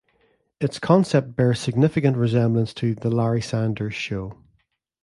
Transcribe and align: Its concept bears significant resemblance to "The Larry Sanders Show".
Its 0.59 0.79
concept 0.79 1.35
bears 1.35 1.59
significant 1.59 2.17
resemblance 2.17 2.73
to 2.73 2.95
"The 2.95 3.11
Larry 3.11 3.39
Sanders 3.39 3.93
Show". 3.93 4.33